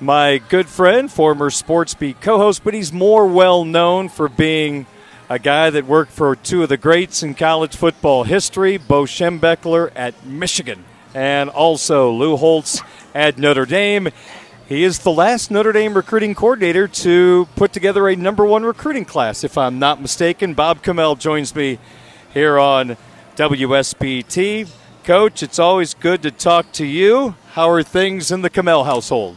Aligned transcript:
my 0.00 0.38
good 0.48 0.66
friend, 0.66 1.12
former 1.12 1.50
Sports 1.50 1.94
Beat 1.94 2.20
co 2.20 2.38
host, 2.38 2.64
but 2.64 2.74
he's 2.74 2.92
more 2.92 3.26
well 3.26 3.64
known 3.64 4.08
for 4.08 4.28
being 4.28 4.86
a 5.28 5.38
guy 5.38 5.70
that 5.70 5.86
worked 5.86 6.10
for 6.10 6.34
two 6.34 6.62
of 6.62 6.68
the 6.68 6.76
greats 6.76 7.22
in 7.22 7.34
college 7.34 7.76
football 7.76 8.24
history, 8.24 8.78
Bo 8.78 9.04
Schembechler 9.04 9.92
at 9.94 10.26
Michigan, 10.26 10.84
and 11.14 11.50
also 11.50 12.10
Lou 12.10 12.36
Holtz 12.36 12.82
at 13.14 13.38
Notre 13.38 13.66
Dame. 13.66 14.08
He 14.68 14.84
is 14.84 15.00
the 15.00 15.12
last 15.12 15.50
Notre 15.50 15.72
Dame 15.72 15.94
recruiting 15.94 16.34
coordinator 16.34 16.88
to 16.88 17.46
put 17.56 17.72
together 17.72 18.08
a 18.08 18.16
number 18.16 18.44
one 18.44 18.64
recruiting 18.64 19.04
class, 19.04 19.44
if 19.44 19.58
I'm 19.58 19.78
not 19.78 20.00
mistaken. 20.00 20.54
Bob 20.54 20.82
Chmiel 20.82 21.18
joins 21.18 21.54
me 21.54 21.78
here 22.32 22.58
on 22.58 22.96
WSBT. 23.36 24.70
Coach, 25.04 25.42
it's 25.42 25.58
always 25.58 25.94
good 25.94 26.22
to 26.22 26.30
talk 26.30 26.72
to 26.72 26.86
you. 26.86 27.34
How 27.52 27.68
are 27.68 27.82
things 27.82 28.30
in 28.30 28.42
the 28.42 28.50
Chmiel 28.50 28.86
household? 28.86 29.36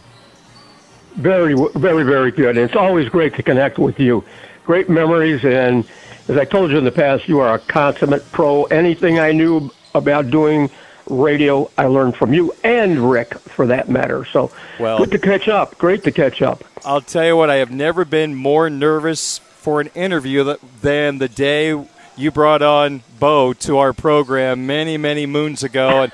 Very, 1.16 1.56
very, 1.76 2.04
very 2.04 2.32
good. 2.32 2.58
And 2.58 2.66
it's 2.70 2.76
always 2.76 3.10
great 3.10 3.36
to 3.36 3.44
connect 3.44 3.78
with 3.78 4.00
you. 4.00 4.24
Great 4.66 4.90
memories. 4.90 5.44
And 5.44 5.86
as 6.28 6.38
I 6.38 6.46
told 6.46 6.72
you 6.72 6.78
in 6.78 6.84
the 6.84 6.92
past, 6.92 7.28
you 7.28 7.40
are 7.40 7.56
a 7.56 7.60
consummate 7.60 8.30
pro. 8.32 8.64
Anything 8.66 9.20
I 9.20 9.32
knew 9.32 9.72
about 9.94 10.30
doing 10.30 10.70
radio, 11.10 11.70
I 11.78 11.86
learned 11.86 12.16
from 12.16 12.34
you 12.34 12.54
and 12.64 13.12
Rick, 13.12 13.34
for 13.38 13.68
that 13.68 13.90
matter. 13.90 14.26
So 14.26 14.52
well, 14.80 14.98
good 14.98 15.12
to 15.12 15.20
catch 15.20 15.48
up. 15.48 15.78
Great 15.78 16.04
to 16.04 16.12
catch 16.12 16.42
up. 16.42 16.64
I'll 16.86 17.02
tell 17.02 17.26
you 17.26 17.36
what, 17.36 17.50
I 17.50 17.56
have 17.56 17.72
never 17.72 18.06
been 18.06 18.36
more 18.36 18.70
nervous 18.70 19.38
for 19.38 19.82
an 19.82 19.88
interview 19.96 20.56
than 20.82 21.18
the 21.18 21.30
day 21.30 21.86
you 22.16 22.32
brought 22.32 22.62
on 22.62 23.02
Bo 23.20 23.54
to 23.54 23.78
our 23.78 23.94
program 23.94 24.68
many, 24.68 24.98
many 24.98 25.26
moons 25.26 25.64
ago, 25.64 26.04
and 26.04 26.12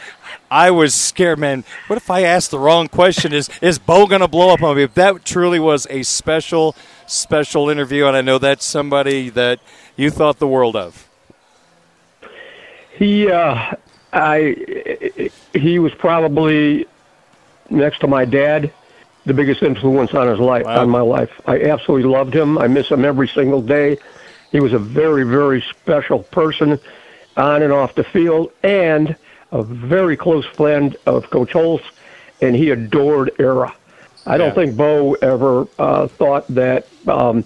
I 0.52 0.72
was 0.72 0.96
scared, 0.96 1.40
man. 1.40 1.64
What 1.88 1.98
if 1.98 2.10
I 2.10 2.24
asked 2.24 2.52
the 2.52 2.60
wrong 2.60 2.88
question? 2.88 3.34
Is 3.34 3.50
is 3.62 3.78
Bo 3.78 4.08
going 4.08 4.22
to 4.22 4.28
blow 4.28 4.50
up 4.50 4.64
on 4.64 4.78
me? 4.78 4.84
If 4.84 4.94
that 4.96 5.24
truly 5.24 5.60
was 5.60 5.86
a 5.90 6.04
special, 6.04 6.76
special 7.06 7.70
interview, 7.70 8.06
and 8.06 8.18
I 8.18 8.22
know 8.22 8.38
that's 8.38 8.66
somebody 8.66 9.30
that 9.30 9.60
you 9.96 10.10
thought 10.10 10.40
the 10.40 10.48
world 10.48 10.76
of. 10.76 11.08
He, 12.96 13.32
uh, 13.32 13.76
I, 14.12 15.30
he 15.54 15.80
was 15.80 15.94
probably 15.94 16.86
next 17.70 18.00
to 18.00 18.08
my 18.08 18.26
dad, 18.26 18.74
the 19.26 19.34
biggest 19.34 19.62
influence 19.64 20.14
on 20.14 20.28
his 20.28 20.40
life, 20.40 20.66
wow. 20.66 20.82
on 20.82 20.90
my 20.90 21.02
life. 21.02 21.32
I 21.46 21.62
absolutely 21.62 22.10
loved 22.10 22.34
him. 22.36 22.58
I 22.58 22.68
miss 22.68 22.90
him 22.90 23.06
every 23.06 23.28
single 23.28 23.62
day. 23.62 23.98
He 24.52 24.60
was 24.60 24.74
a 24.74 24.80
very, 24.80 25.24
very 25.24 25.62
special 25.62 26.24
person 26.24 26.80
on 27.38 27.62
and 27.62 27.72
off 27.72 27.96
the 27.96 28.04
field 28.04 28.52
and 28.64 29.16
a 29.52 29.64
very 29.64 30.16
close 30.16 30.46
friend 30.46 30.96
of 31.06 31.30
Coach 31.30 31.52
Holtz, 31.54 31.86
and 32.42 32.56
he 32.56 32.70
adored 32.70 33.32
Ara. 33.40 33.74
I 34.26 34.38
don't 34.38 34.54
think 34.54 34.78
Bo 34.78 35.14
ever 35.16 35.68
uh, 35.80 36.08
thought 36.08 36.48
that, 36.50 36.88
um, 37.08 37.44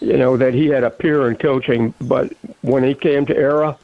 you 0.00 0.16
know, 0.16 0.36
that 0.36 0.54
he 0.54 0.66
had 0.66 0.84
a 0.84 0.90
peer 0.90 1.28
in 1.28 1.36
coaching, 1.36 1.94
but 2.00 2.32
when 2.60 2.84
he 2.84 2.94
came 2.94 3.26
to 3.26 3.36
Ara, 3.36 3.76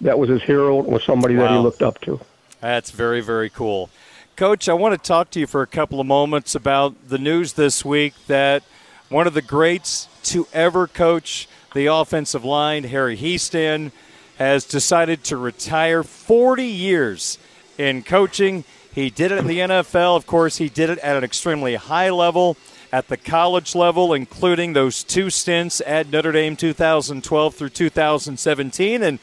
that 0.00 0.18
was 0.18 0.28
his 0.28 0.42
hero, 0.42 0.80
It 0.80 0.86
was 0.86 1.02
somebody 1.04 1.36
wow. 1.36 1.42
that 1.42 1.50
he 1.52 1.58
looked 1.58 1.82
up 1.82 2.00
to. 2.02 2.20
That's 2.60 2.90
very, 2.90 3.20
very 3.20 3.50
cool. 3.50 3.90
Coach, 4.36 4.68
I 4.68 4.74
want 4.74 4.94
to 4.94 5.06
talk 5.06 5.30
to 5.32 5.40
you 5.40 5.46
for 5.46 5.62
a 5.62 5.66
couple 5.66 6.00
of 6.00 6.06
moments 6.06 6.54
about 6.54 7.08
the 7.08 7.18
news 7.18 7.54
this 7.54 7.84
week 7.84 8.14
that 8.26 8.62
one 9.08 9.26
of 9.26 9.34
the 9.34 9.42
greats 9.42 10.08
to 10.24 10.46
ever 10.52 10.86
coach 10.86 11.48
the 11.74 11.86
offensive 11.86 12.44
line, 12.44 12.84
Harry 12.84 13.16
Hiestand, 13.16 13.92
has 14.40 14.64
decided 14.64 15.22
to 15.22 15.36
retire 15.36 16.02
40 16.02 16.64
years 16.64 17.36
in 17.76 18.02
coaching. 18.02 18.64
He 18.90 19.10
did 19.10 19.32
it 19.32 19.36
in 19.36 19.46
the 19.46 19.58
NFL. 19.58 20.16
Of 20.16 20.26
course, 20.26 20.56
he 20.56 20.70
did 20.70 20.88
it 20.88 20.98
at 21.00 21.14
an 21.14 21.22
extremely 21.22 21.74
high 21.74 22.08
level 22.08 22.56
at 22.90 23.08
the 23.08 23.18
college 23.18 23.74
level, 23.74 24.14
including 24.14 24.72
those 24.72 25.04
two 25.04 25.28
stints 25.28 25.82
at 25.86 26.10
Notre 26.10 26.32
Dame 26.32 26.56
2012 26.56 27.54
through 27.54 27.68
2017. 27.68 29.02
And 29.02 29.18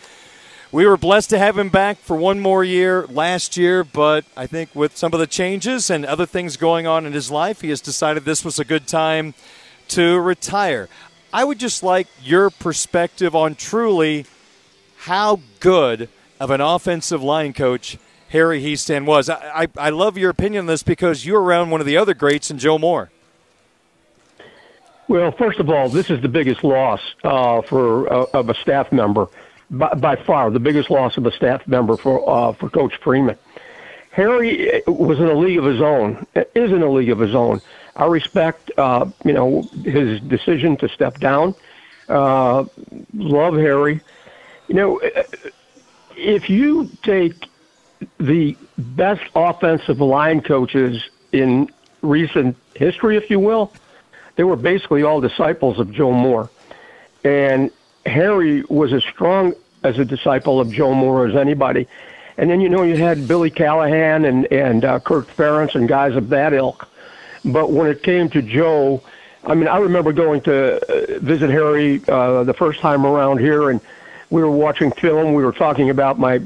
we 0.72 0.85
were 0.85 0.97
blessed 0.97 1.31
to 1.31 1.39
have 1.39 1.57
him 1.57 1.69
back 1.69 1.97
for 1.97 2.16
one 2.16 2.39
more 2.39 2.63
year 2.63 3.07
last 3.07 3.57
year, 3.57 3.84
but 3.84 4.23
I 4.38 4.45
think 4.45 4.75
with 4.75 4.95
some 4.95 5.13
of 5.13 5.19
the 5.19 5.25
changes 5.25 5.89
and 5.89 6.05
other 6.05 6.28
things 6.28 6.57
going 6.57 6.85
on 6.85 7.07
in 7.07 7.13
his 7.13 7.31
life, 7.31 7.61
he 7.61 7.69
has 7.69 7.81
decided 7.81 8.23
this 8.23 8.45
was 8.45 8.59
a 8.59 8.66
good 8.66 8.85
time 8.85 9.34
to 9.88 10.19
retire. 10.19 10.89
I 11.34 11.44
would 11.44 11.57
just 11.57 11.81
like 11.81 12.07
your 12.22 12.51
perspective 12.51 13.35
on 13.35 13.55
truly 13.55 14.28
how 14.97 15.40
good 15.59 16.09
of 16.40 16.52
an 16.52 16.62
offensive 16.62 17.24
line 17.24 17.53
coach 17.53 17.97
Harry 18.30 18.62
Hiestand 18.62 19.06
was. 19.06 19.30
I, 19.30 19.63
I, 19.63 19.68
I 19.78 19.90
love 19.90 20.18
your 20.18 20.30
opinion 20.30 20.62
on 20.62 20.66
this 20.68 20.84
because 20.84 21.25
you're 21.25 21.41
around 21.41 21.69
one 21.69 21.81
of 21.81 21.88
the 21.88 21.97
other 21.97 22.13
greats 22.13 22.52
in 22.52 22.58
Joe 22.58 22.78
Moore. 22.78 23.09
Well, 25.08 25.31
first 25.31 25.59
of 25.59 25.69
all, 25.69 25.88
this 25.88 26.09
is 26.09 26.22
the 26.22 26.28
biggest 26.28 26.63
loss 26.63 27.00
uh, 27.24 27.62
for 27.62 28.12
uh, 28.12 28.25
of 28.34 28.50
a 28.50 28.53
staff 28.56 28.91
member 28.91 29.28
by, 29.72 29.94
by, 29.94 30.16
far, 30.18 30.50
the 30.50 30.59
biggest 30.59 30.90
loss 30.90 31.16
of 31.16 31.25
a 31.25 31.31
staff 31.31 31.66
member 31.66 31.96
for 31.96 32.29
uh, 32.29 32.52
for 32.52 32.69
Coach 32.69 32.97
Freeman. 32.97 33.38
Harry 34.12 34.81
was 34.88 35.19
in 35.19 35.28
a 35.28 35.34
league 35.34 35.59
of 35.59 35.66
his 35.66 35.79
own, 35.79 36.25
is 36.56 36.72
in 36.72 36.81
a 36.81 36.91
league 36.91 37.09
of 37.09 37.19
his 37.19 37.35
own. 37.35 37.62
I 37.96 38.06
respect, 38.06 38.72
uh, 38.78 39.06
you 39.24 39.34
know, 39.34 39.62
his 39.84 40.19
decision 40.22 40.75
to 40.78 40.90
step 40.90 41.19
down. 41.19 41.56
Uh, 42.09 42.66
love 43.14 43.56
Harry. 43.56 44.02
You 44.67 44.75
know, 44.75 45.01
if 46.16 46.50
you 46.50 46.89
take 47.03 47.47
the 48.19 48.55
best 48.78 49.23
offensive 49.35 50.01
line 50.01 50.41
coaches 50.41 51.03
in 51.31 51.69
recent 52.01 52.55
history, 52.75 53.17
if 53.17 53.29
you 53.29 53.39
will, 53.39 53.72
they 54.35 54.44
were 54.44 54.55
basically 54.55 55.03
all 55.03 55.22
disciples 55.22 55.79
of 55.79 55.91
Joe 55.91 56.11
Moore. 56.11 56.50
And 57.23 57.72
Harry 58.05 58.63
was 58.63 58.94
as 58.94 59.03
strong 59.03 59.53
as 59.83 59.97
a 60.00 60.05
disciple 60.05 60.59
of 60.59 60.72
Joe 60.72 60.94
Moore 60.94 61.28
as 61.28 61.35
anybody. 61.35 61.88
And 62.38 62.49
then, 62.49 62.61
you 62.61 62.69
know, 62.69 62.84
you 62.84 62.97
had 62.97 63.28
Billy 63.28 63.49
Callahan 63.49 64.25
and, 64.25 64.45
and 64.51 64.85
uh, 64.85 64.99
Kirk 64.99 65.28
Ferentz 65.28 65.75
and 65.75 65.88
guys 65.88 66.16
of 66.16 66.29
that 66.29 66.53
ilk 66.53 66.88
but 67.47 67.72
when 67.72 67.88
it 67.89 68.03
came 68.03 68.29
to 68.31 68.41
Joe, 68.41 69.01
I 69.45 69.55
mean, 69.55 69.67
I 69.67 69.78
remember 69.78 70.11
going 70.11 70.41
to 70.41 71.16
uh, 71.16 71.19
visit 71.19 71.49
Harry 71.49 72.01
uh, 72.07 72.44
the 72.44 72.53
first 72.53 72.81
time 72.81 73.05
around 73.05 73.39
here, 73.39 73.69
and 73.69 73.79
we 74.30 74.42
were 74.42 74.52
watching 74.52 74.92
film. 74.92 75.34
We 75.34 75.44
were 75.44 75.52
talking 75.52 75.90
about 75.90 76.20
my 76.20 76.40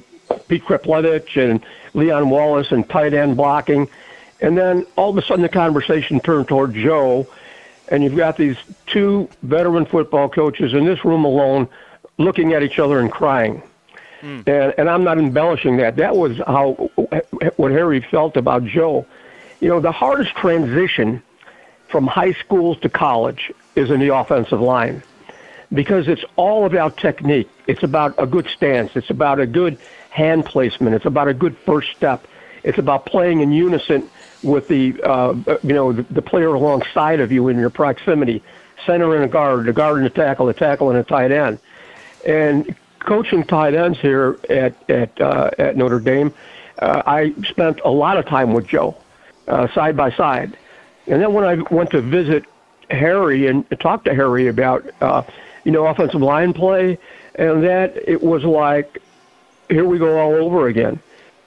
Pete 0.48 0.64
Chryplewicz 0.64 1.36
and 1.38 1.64
Leon 1.94 2.30
Wallace 2.30 2.72
and 2.72 2.88
tight 2.88 3.14
end 3.14 3.38
blocking. 3.38 3.88
And 4.42 4.58
then 4.58 4.86
all 4.96 5.10
of 5.10 5.18
a 5.18 5.22
sudden 5.22 5.42
the 5.42 5.50
conversation 5.50 6.20
turned 6.20 6.48
toward 6.48 6.74
Joe, 6.74 7.28
and 7.90 8.04
you've 8.04 8.16
got 8.16 8.38
these 8.38 8.58
two 8.88 9.30
veteran 9.44 9.86
football 9.86 10.30
coaches 10.30 10.74
in 10.74 10.86
this 10.86 11.04
room 11.06 11.26
alone 11.26 11.68
looking 12.18 12.54
at 12.54 12.64
each 12.64 12.80
other 12.80 13.00
and 13.00 13.12
crying. 13.12 13.62
Mm. 14.22 14.48
And, 14.48 14.74
and 14.78 14.90
I'm 14.90 15.04
not 15.04 15.18
embellishing 15.18 15.78
that. 15.78 15.96
That 15.98 16.16
was 16.16 16.38
how 16.38 16.74
what 17.58 17.72
Harry 17.72 18.02
felt 18.02 18.38
about 18.38 18.66
Joe. 18.66 19.06
You 19.60 19.70
know, 19.70 19.80
the 19.80 19.92
hardest 19.92 20.36
transition 20.36 21.22
from 21.88 22.08
high 22.08 22.34
schools 22.34 22.80
to 22.80 22.90
college 22.90 23.52
is 23.76 23.90
in 23.90 24.00
the 24.00 24.16
offensive 24.16 24.62
line 24.62 25.04
because 25.74 26.08
it's 26.08 26.24
all 26.36 26.66
about 26.66 26.98
technique. 26.98 27.50
It's 27.68 27.84
about 27.84 28.14
a 28.18 28.26
good 28.26 28.48
stance. 28.48 28.96
It's 28.96 29.10
about 29.10 29.40
a 29.40 29.46
good 29.46 29.78
hand 30.10 30.46
placement. 30.46 30.96
It's 30.96 31.06
about 31.06 31.28
a 31.28 31.34
good 31.34 31.58
first 31.58 31.92
step. 31.96 32.28
It's 32.64 32.78
about 32.78 33.06
playing 33.06 33.42
in 33.42 33.52
unison 33.52 34.10
with 34.44 34.68
the 34.68 35.02
uh, 35.04 35.34
you 35.64 35.74
know 35.74 35.94
the, 35.94 36.04
the 36.04 36.22
player 36.22 36.54
alongside 36.54 37.20
of 37.20 37.32
you 37.32 37.48
in 37.48 37.58
your 37.58 37.70
proximity, 37.70 38.44
center 38.86 39.16
and 39.16 39.24
a 39.24 39.28
guard, 39.28 39.66
the 39.66 39.74
guard 39.74 39.98
and 39.98 40.08
a 40.08 40.10
tackle, 40.10 40.50
a 40.50 40.54
tackle 40.54 40.90
and 40.90 41.00
a 41.00 41.04
tight 41.04 41.32
end. 41.32 41.60
And 42.28 42.76
coaching 43.00 43.44
tight 43.44 43.74
ends 43.74 44.00
here 44.00 44.38
at 44.50 44.90
at 44.90 45.20
uh, 45.22 45.52
at 45.58 45.78
Notre 45.78 46.00
Dame, 46.00 46.34
uh, 46.80 47.02
I 47.06 47.34
spent 47.44 47.80
a 47.84 47.90
lot 47.90 48.18
of 48.18 48.26
time 48.26 48.54
with 48.54 48.68
Joe 48.68 48.96
uh, 49.48 49.68
side 49.74 49.96
by 49.96 50.12
side. 50.12 50.58
And 51.08 51.22
then 51.22 51.34
when 51.34 51.44
I 51.44 51.56
went 51.74 51.92
to 51.92 52.02
visit 52.02 52.46
Harry 52.90 53.48
and 53.48 53.66
talk 53.80 54.04
to 54.06 54.14
Harry 54.14 54.48
about, 54.48 54.86
uh, 55.02 55.24
you 55.64 55.72
know, 55.72 55.86
offensive 55.88 56.22
line 56.22 56.54
play, 56.54 56.98
and 57.36 57.64
that 57.64 57.98
it 58.08 58.22
was 58.22 58.44
like, 58.44 59.02
here 59.70 59.86
we 59.86 59.98
go 59.98 60.20
all 60.20 60.34
over 60.34 60.68
again. 60.68 61.00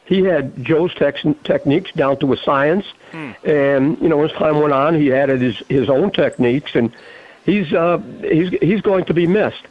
he 0.07 0.23
had 0.23 0.63
Joe's 0.63 0.95
tex- 0.95 1.25
techniques 1.45 1.91
down 1.93 2.19
to 2.19 2.33
a 2.33 2.37
science, 2.37 2.85
hmm. 3.11 3.33
and 3.45 3.99
you 4.01 4.09
know 4.09 4.23
as 4.25 4.33
time 4.33 4.61
went 4.61 4.73
on, 4.73 4.95
he 4.95 5.13
added 5.13 5.41
his 5.41 5.63
his 5.69 5.89
own 5.89 6.11
techniques, 6.11 6.75
and 6.75 6.95
he's 7.45 7.73
uh, 7.73 7.99
he's 8.21 8.51
he's 8.61 8.81
going 8.81 9.05
to 9.07 9.15
be 9.15 9.27
missed. 9.27 9.65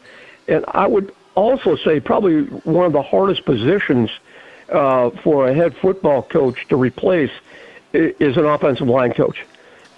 And 0.48 0.66
I 0.68 0.88
would 0.88 1.13
also 1.36 1.75
say 1.75 2.00
probably 2.00 2.44
one 2.63 2.86
of 2.86 2.94
the 2.94 3.01
hardest 3.01 3.45
positions 3.45 4.10
uh, 4.69 5.10
for 5.24 5.48
a 5.48 5.54
head 5.54 5.75
football 5.78 6.22
coach 6.24 6.68
to 6.69 6.75
replace 6.75 7.31
is 7.94 8.38
an 8.38 8.45
offensive 8.45 8.88
line 8.88 9.13
coach 9.13 9.45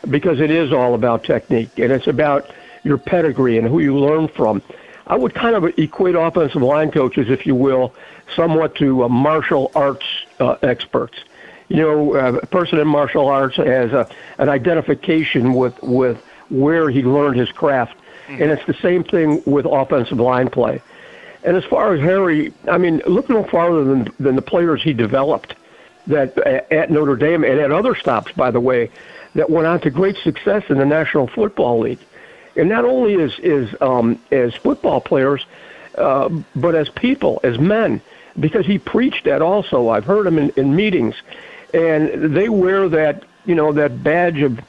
because 0.10 0.40
it 0.40 0.52
is 0.52 0.72
all 0.72 0.94
about 0.94 1.24
technique 1.24 1.80
and 1.80 1.92
it's 1.92 2.08
about 2.08 2.52
your 2.86 2.98
pedigree 2.98 3.58
and 3.58 3.68
who 3.68 3.80
you 3.80 3.98
learn 3.98 4.30
from. 4.30 4.62
I 5.08 5.18
would 5.18 5.34
kind 5.34 5.56
of 5.56 5.66
equate 5.78 6.16
offensive 6.16 6.62
line 6.62 6.92
coaches, 6.92 7.30
if 7.30 7.46
you 7.46 7.56
will, 7.56 7.94
somewhat 8.36 8.76
to 8.76 9.04
uh, 9.04 9.10
martial 9.10 9.72
arts 9.76 10.06
uh, 10.40 10.56
experts. 10.62 11.18
You 11.68 11.78
know, 11.78 12.16
uh, 12.16 12.40
a 12.42 12.46
person 12.46 12.80
in 12.80 12.88
martial 12.88 13.28
arts 13.28 13.58
has 13.58 13.92
a, 13.92 14.08
an 14.38 14.50
identification 14.50 15.54
with, 15.54 15.82
with 15.84 16.24
where 16.50 16.90
he 16.90 17.04
learned 17.04 17.38
his 17.38 17.52
craft. 17.52 17.98
Mm-hmm. 18.28 18.42
And 18.42 18.52
it's 18.52 18.66
the 18.66 18.74
same 18.76 19.04
thing 19.04 19.44
with 19.46 19.66
offensive 19.66 20.20
line 20.20 20.50
play. 20.50 20.82
And 21.44 21.56
as 21.56 21.64
far 21.66 21.94
as 21.94 22.02
Harry, 22.02 22.54
I 22.68 22.78
mean, 22.80 23.02
look 23.06 23.30
no 23.30 23.44
farther 23.44 23.84
than, 23.84 24.10
than 24.20 24.36
the 24.36 24.42
players 24.42 24.82
he 24.82 24.94
developed 24.94 25.56
that 26.08 26.38
at 26.72 26.90
Notre 26.92 27.16
Dame 27.16 27.44
and 27.44 27.60
at 27.60 27.72
other 27.72 27.96
stops, 27.96 28.32
by 28.32 28.52
the 28.52 28.60
way, 28.60 28.90
that 29.36 29.50
went 29.50 29.68
on 29.68 29.80
to 29.82 29.90
great 29.90 30.18
success 30.18 30.64
in 30.70 30.78
the 30.78 30.86
National 30.86 31.28
Football 31.28 31.80
League. 31.80 32.00
And 32.56 32.70
not 32.70 32.86
only 32.86 33.22
as, 33.22 33.38
as, 33.40 33.76
um, 33.82 34.22
as 34.32 34.56
football 34.56 35.02
players, 35.02 35.46
uh, 35.98 36.30
but 36.56 36.76
as 36.76 36.90
people, 36.90 37.40
as 37.44 37.58
men 37.60 38.02
because 38.40 38.66
he 38.66 38.78
preached 38.78 39.26
that 39.26 39.42
also. 39.42 39.90
I've 39.90 40.06
heard 40.06 40.28
him 40.28 40.38
in, 40.38 40.50
in 40.52 40.76
meetings, 40.76 41.16
and 41.74 42.36
they 42.36 42.50
wear 42.50 42.90
that 42.90 43.24
you 43.46 43.56
know 43.56 43.72
that 43.74 44.04
badge 44.04 44.42
of 44.42 44.60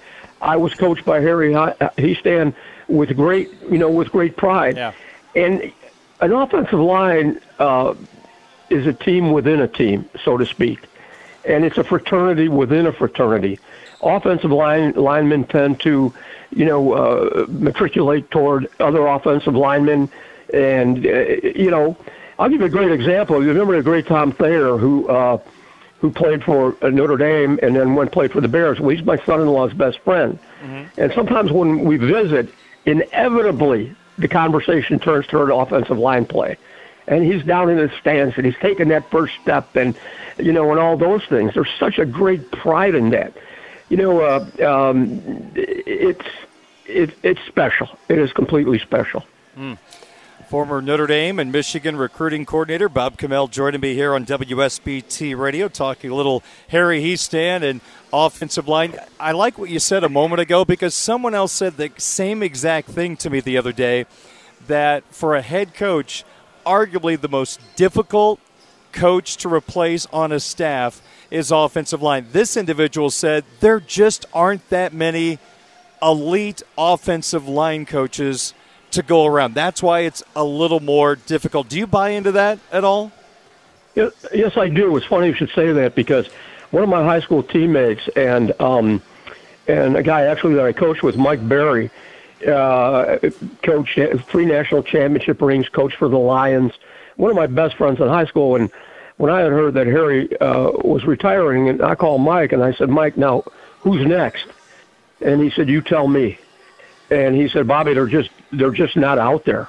I 0.40 0.56
was 0.56 0.74
coached 0.74 1.04
by 1.04 1.20
Harry 1.20 1.52
Hiestand 1.52 2.54
with 2.88 3.16
great 3.16 3.50
you 3.70 3.78
know 3.78 3.90
with 3.90 4.10
great 4.10 4.36
pride. 4.36 4.76
Yeah. 4.76 4.92
And 5.34 5.72
an 6.20 6.32
offensive 6.32 6.78
line 6.78 7.40
uh, 7.58 7.94
is 8.70 8.86
a 8.86 8.92
team 8.92 9.32
within 9.32 9.60
a 9.60 9.68
team, 9.68 10.08
so 10.24 10.36
to 10.36 10.46
speak, 10.46 10.80
and 11.46 11.64
it's 11.64 11.78
a 11.78 11.84
fraternity 11.84 12.48
within 12.48 12.87
a 12.87 12.93
fraternity. 12.93 13.58
Offensive 14.02 14.50
line 14.50 14.93
linemen 14.93 15.44
tend 15.44 15.81
to, 15.81 16.12
you 16.50 16.64
know, 16.64 16.93
uh, 16.93 17.46
matriculate 17.48 18.31
toward 18.31 18.69
other 18.78 19.06
offensive 19.06 19.54
linemen, 19.54 20.10
and 20.52 21.06
uh, 21.06 21.10
you 21.54 21.70
know 21.70 21.96
I'll 22.38 22.48
give 22.48 22.60
you 22.60 22.66
a 22.66 22.70
great 22.70 22.93
example. 22.93 23.43
You 23.43 23.48
remember 23.48 23.76
the 23.76 23.82
great 23.82 24.06
Tom 24.06 24.32
Thayer 24.32 24.76
who 24.76 25.08
uh, 25.08 25.38
who 26.00 26.10
played 26.10 26.44
for 26.44 26.76
Notre 26.82 27.16
Dame 27.16 27.58
and 27.62 27.75
then 27.75 27.94
went 27.94 28.12
played 28.12 28.32
for 28.32 28.40
the 28.40 28.49
Bears. 28.49 28.78
Well, 28.78 28.90
he's 28.90 29.04
my 29.04 29.16
son-in-law's 29.25 29.72
best 29.72 29.99
friend, 30.00 30.38
mm-hmm. 30.62 31.00
and 31.00 31.12
sometimes 31.14 31.50
when 31.50 31.84
we 31.84 31.96
visit, 31.96 32.49
inevitably 32.84 33.94
the 34.19 34.28
conversation 34.28 34.99
turns 34.99 35.26
toward 35.26 35.50
offensive 35.50 35.99
line 35.99 36.26
play, 36.26 36.56
and 37.08 37.24
he's 37.24 37.44
down 37.44 37.70
in 37.70 37.76
the 37.76 37.90
stands 38.00 38.36
and 38.36 38.44
he's 38.46 38.56
taking 38.56 38.88
that 38.88 39.10
first 39.10 39.34
step 39.42 39.76
and 39.76 39.96
you 40.38 40.52
know 40.52 40.70
and 40.70 40.80
all 40.80 40.96
those 40.96 41.24
things. 41.26 41.54
There's 41.54 41.72
such 41.78 41.98
a 41.98 42.06
great 42.06 42.50
pride 42.50 42.94
in 42.94 43.10
that. 43.10 43.32
You 43.88 43.96
know, 43.96 44.20
uh, 44.20 44.46
um, 44.66 45.52
it's 45.54 46.26
it, 46.86 47.16
it's 47.22 47.40
special. 47.46 47.88
It 48.08 48.18
is 48.18 48.32
completely 48.32 48.78
special. 48.78 49.24
Mm. 49.56 49.78
Former 50.48 50.80
Notre 50.80 51.08
Dame 51.08 51.40
and 51.40 51.50
Michigan 51.50 51.96
recruiting 51.96 52.46
coordinator 52.46 52.88
Bob 52.88 53.16
Chmiel 53.16 53.50
joining 53.50 53.80
me 53.80 53.94
here 53.94 54.14
on 54.14 54.24
WSBT 54.24 55.36
Radio, 55.36 55.66
talking 55.66 56.10
a 56.10 56.14
little 56.14 56.44
Harry 56.68 57.02
Hiestand 57.02 57.68
and 57.68 57.80
offensive 58.12 58.68
line. 58.68 58.94
I 59.18 59.32
like 59.32 59.58
what 59.58 59.70
you 59.70 59.80
said 59.80 60.04
a 60.04 60.08
moment 60.08 60.40
ago 60.40 60.64
because 60.64 60.94
someone 60.94 61.34
else 61.34 61.50
said 61.50 61.76
the 61.76 61.90
same 61.98 62.44
exact 62.44 62.88
thing 62.88 63.16
to 63.18 63.30
me 63.30 63.40
the 63.40 63.58
other 63.58 63.72
day 63.72 64.06
that 64.68 65.02
for 65.10 65.34
a 65.34 65.42
head 65.42 65.74
coach, 65.74 66.24
arguably 66.66 67.18
the 67.18 67.28
most 67.28 67.60
difficult 67.76 68.40
coach 68.92 69.36
to 69.38 69.48
replace 69.48 70.06
on 70.06 70.32
a 70.32 70.40
staff 70.40 71.00
is 71.30 71.50
offensive 71.50 72.02
line. 72.02 72.26
This 72.32 72.56
individual 72.56 73.10
said 73.10 73.44
there 73.60 73.80
just 73.80 74.26
aren't 74.34 74.68
that 74.70 74.92
many 74.92 75.38
elite 76.02 76.62
offensive 76.76 77.48
line 77.48 77.86
coaches 77.86 78.54
to 78.90 79.02
go 79.02 79.26
around. 79.26 79.54
That's 79.54 79.82
why 79.82 80.00
it's 80.00 80.22
a 80.34 80.44
little 80.44 80.80
more 80.80 81.16
difficult. 81.16 81.68
Do 81.68 81.78
you 81.78 81.86
buy 81.86 82.10
into 82.10 82.32
that 82.32 82.58
at 82.72 82.84
all? 82.84 83.12
Yes, 83.94 84.56
I 84.56 84.68
do. 84.68 84.96
It's 84.96 85.06
funny 85.06 85.28
you 85.28 85.34
should 85.34 85.50
say 85.50 85.72
that 85.72 85.94
because 85.94 86.28
one 86.70 86.82
of 86.82 86.88
my 86.88 87.02
high 87.02 87.20
school 87.20 87.42
teammates 87.42 88.08
and 88.14 88.52
um, 88.60 89.00
and 89.66 89.96
a 89.96 90.02
guy 90.02 90.24
actually 90.24 90.54
that 90.54 90.64
I 90.64 90.72
coached 90.72 91.02
with, 91.02 91.16
Mike 91.16 91.46
Barry, 91.48 91.90
uh, 92.46 93.18
three 93.20 94.46
national 94.46 94.82
championship 94.82 95.40
rings, 95.40 95.68
coached 95.68 95.96
for 95.96 96.08
the 96.08 96.18
Lions. 96.18 96.72
One 97.16 97.30
of 97.30 97.36
my 97.36 97.46
best 97.46 97.76
friends 97.76 98.00
in 98.00 98.08
high 98.08 98.26
school, 98.26 98.56
and 98.56 98.70
when 99.16 99.32
I 99.32 99.40
had 99.40 99.52
heard 99.52 99.74
that 99.74 99.86
Harry 99.86 100.36
uh, 100.40 100.70
was 100.84 101.04
retiring, 101.04 101.68
and 101.68 101.82
I 101.82 101.94
called 101.94 102.20
Mike 102.20 102.52
and 102.52 102.62
I 102.62 102.72
said, 102.74 102.90
Mike, 102.90 103.16
now 103.16 103.44
who's 103.80 104.04
next? 104.06 104.46
And 105.20 105.40
he 105.40 105.50
said, 105.50 105.68
You 105.68 105.80
tell 105.80 106.06
me 106.08 106.38
and 107.10 107.34
he 107.34 107.48
said, 107.48 107.66
Bobby, 107.66 107.94
they're 107.94 108.06
just 108.06 108.30
they're 108.52 108.70
just 108.70 108.96
not 108.96 109.18
out 109.18 109.44
there. 109.44 109.68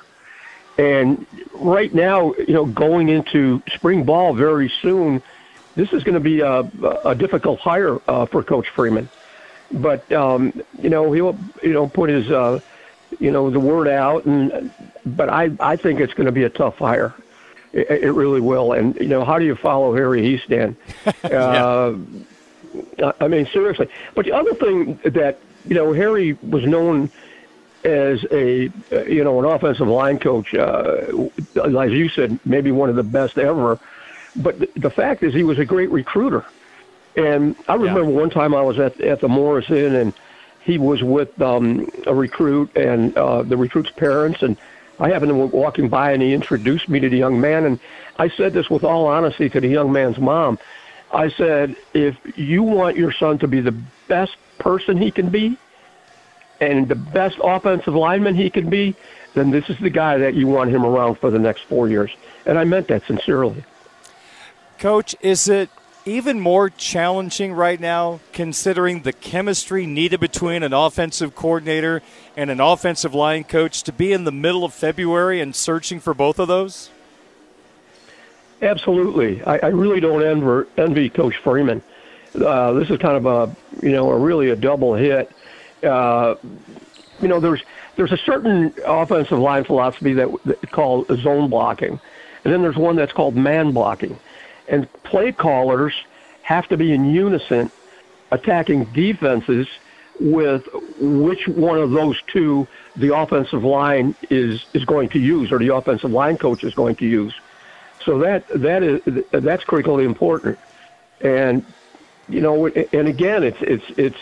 And 0.77 1.25
right 1.53 1.93
now, 1.93 2.33
you 2.35 2.53
know, 2.53 2.65
going 2.65 3.09
into 3.09 3.61
spring 3.73 4.03
ball 4.03 4.33
very 4.33 4.71
soon, 4.81 5.23
this 5.75 5.91
is 5.91 6.03
going 6.03 6.13
to 6.13 6.19
be 6.19 6.41
a, 6.41 6.59
a 7.05 7.15
difficult 7.15 7.59
hire 7.59 7.99
uh, 8.07 8.25
for 8.27 8.43
Coach 8.43 8.69
Freeman. 8.69 9.09
But 9.71 10.09
um, 10.11 10.53
you 10.81 10.89
know, 10.89 11.11
he'll 11.11 11.37
you 11.61 11.73
know 11.73 11.87
put 11.87 12.09
his 12.09 12.29
uh, 12.31 12.59
you 13.19 13.31
know 13.31 13.49
the 13.49 13.59
word 13.59 13.87
out, 13.87 14.25
and 14.25 14.71
but 15.05 15.29
I 15.29 15.51
I 15.59 15.75
think 15.75 15.99
it's 15.99 16.13
going 16.13 16.25
to 16.25 16.31
be 16.31 16.43
a 16.43 16.49
tough 16.49 16.77
hire. 16.77 17.13
It, 17.73 17.89
it 17.89 18.11
really 18.11 18.41
will. 18.41 18.73
And 18.73 18.95
you 18.95 19.07
know, 19.07 19.25
how 19.25 19.39
do 19.39 19.45
you 19.45 19.55
follow 19.55 19.93
Harry 19.93 20.21
Hiestand? 20.21 20.75
uh, 21.33 23.13
I 23.19 23.27
mean, 23.27 23.45
seriously. 23.47 23.89
But 24.15 24.25
the 24.25 24.33
other 24.33 24.53
thing 24.53 24.99
that 25.03 25.39
you 25.65 25.75
know, 25.75 25.93
Harry 25.93 26.33
was 26.33 26.63
known 26.63 27.09
as 27.83 28.25
a 28.31 28.71
you 29.07 29.23
know 29.23 29.39
an 29.39 29.45
offensive 29.45 29.87
line 29.87 30.19
coach, 30.19 30.53
uh, 30.53 31.27
as 31.55 31.91
you 31.91 32.09
said, 32.09 32.39
maybe 32.45 32.71
one 32.71 32.89
of 32.89 32.95
the 32.95 33.03
best 33.03 33.37
ever. 33.37 33.79
But 34.35 34.73
the 34.75 34.89
fact 34.89 35.23
is, 35.23 35.33
he 35.33 35.43
was 35.43 35.59
a 35.59 35.65
great 35.65 35.89
recruiter. 35.89 36.45
And 37.17 37.55
I 37.67 37.73
remember 37.73 38.03
yeah. 38.03 38.19
one 38.19 38.29
time 38.29 38.53
I 38.53 38.61
was 38.61 38.79
at 38.79 39.01
at 39.01 39.19
the 39.19 39.27
Morris 39.27 39.69
Inn, 39.69 39.95
and 39.95 40.13
he 40.63 40.77
was 40.77 41.01
with 41.01 41.41
um, 41.41 41.89
a 42.05 42.13
recruit 42.13 42.75
and 42.77 43.17
uh, 43.17 43.41
the 43.41 43.57
recruit's 43.57 43.91
parents, 43.91 44.43
and 44.43 44.55
I 44.99 45.09
happened 45.09 45.29
to 45.29 45.47
be 45.47 45.57
walking 45.57 45.89
by, 45.89 46.11
and 46.11 46.21
he 46.21 46.33
introduced 46.33 46.87
me 46.87 46.99
to 46.99 47.09
the 47.09 47.17
young 47.17 47.41
man, 47.41 47.65
and 47.65 47.79
I 48.17 48.29
said 48.29 48.53
this 48.53 48.69
with 48.69 48.83
all 48.83 49.07
honesty 49.07 49.49
to 49.49 49.59
the 49.59 49.67
young 49.67 49.91
man's 49.91 50.19
mom. 50.19 50.59
I 51.11 51.29
said, 51.29 51.75
if 51.93 52.17
you 52.37 52.63
want 52.63 52.97
your 52.97 53.11
son 53.11 53.39
to 53.39 53.47
be 53.47 53.61
the 53.61 53.75
best 54.07 54.35
person 54.59 54.97
he 54.97 55.09
can 55.09 55.29
be, 55.29 55.57
and 56.59 56.87
the 56.87 56.95
best 56.95 57.37
offensive 57.43 57.95
lineman 57.95 58.35
he 58.35 58.49
can 58.49 58.69
be, 58.69 58.95
then 59.33 59.51
this 59.51 59.69
is 59.69 59.77
the 59.79 59.89
guy 59.89 60.17
that 60.17 60.33
you 60.33 60.47
want 60.47 60.69
him 60.69 60.85
around 60.85 61.15
for 61.19 61.29
the 61.31 61.39
next 61.39 61.61
four 61.61 61.87
years. 61.87 62.11
And 62.45 62.57
I 62.57 62.63
meant 62.63 62.87
that 62.87 63.05
sincerely. 63.05 63.63
Coach, 64.79 65.15
is 65.21 65.47
it 65.47 65.69
even 66.07 66.39
more 66.39 66.69
challenging 66.69 67.53
right 67.53 67.79
now 67.79 68.19
considering 68.33 69.01
the 69.01 69.13
chemistry 69.13 69.85
needed 69.85 70.19
between 70.19 70.63
an 70.63 70.73
offensive 70.73 71.35
coordinator 71.35 72.01
and 72.35 72.49
an 72.49 72.59
offensive 72.59 73.13
line 73.13 73.43
coach 73.43 73.83
to 73.83 73.91
be 73.91 74.13
in 74.13 74.23
the 74.23 74.31
middle 74.31 74.63
of 74.63 74.73
February 74.73 75.41
and 75.41 75.55
searching 75.55 75.99
for 75.99 76.13
both 76.13 76.39
of 76.39 76.47
those? 76.47 76.89
Absolutely. 78.61 79.43
I, 79.43 79.57
I 79.57 79.67
really 79.67 79.99
don't 79.99 80.23
envy, 80.23 80.69
envy 80.77 81.09
Coach 81.09 81.35
Freeman. 81.37 81.83
Uh, 82.33 82.73
this 82.73 82.89
is 82.89 82.97
kind 82.97 83.17
of 83.17 83.25
a, 83.25 83.55
you 83.85 83.91
know, 83.91 84.09
a 84.09 84.17
really 84.17 84.49
a 84.49 84.55
double 84.55 84.95
hit 84.95 85.31
uh, 85.83 86.35
you 87.21 87.27
know, 87.27 87.39
there's 87.39 87.61
there's 87.95 88.11
a 88.11 88.17
certain 88.17 88.73
offensive 88.85 89.39
line 89.39 89.63
philosophy 89.63 90.13
that, 90.13 90.29
that 90.45 90.71
called 90.71 91.07
zone 91.19 91.49
blocking, 91.49 91.99
and 92.43 92.53
then 92.53 92.61
there's 92.61 92.75
one 92.75 92.95
that's 92.95 93.13
called 93.13 93.35
man 93.35 93.71
blocking, 93.71 94.19
and 94.67 94.91
play 95.03 95.31
callers 95.31 95.93
have 96.43 96.67
to 96.69 96.77
be 96.77 96.93
in 96.93 97.05
unison, 97.05 97.71
attacking 98.31 98.85
defenses 98.85 99.67
with 100.19 100.63
which 100.99 101.47
one 101.47 101.77
of 101.77 101.91
those 101.91 102.19
two 102.27 102.67
the 102.95 103.15
offensive 103.15 103.63
line 103.63 104.15
is 104.29 104.65
is 104.73 104.83
going 104.85 105.09
to 105.09 105.19
use 105.19 105.51
or 105.51 105.59
the 105.59 105.73
offensive 105.73 106.11
line 106.11 106.37
coach 106.37 106.63
is 106.63 106.73
going 106.73 106.95
to 106.95 107.05
use. 107.05 107.33
So 108.03 108.19
that 108.19 108.47
that 108.47 108.83
is 108.83 109.01
that's 109.31 109.63
critically 109.63 110.05
important, 110.05 110.57
and 111.21 111.65
you 112.29 112.41
know, 112.41 112.67
and 112.67 113.07
again, 113.07 113.43
it's 113.43 113.57
it's 113.61 113.85
it's 113.97 114.17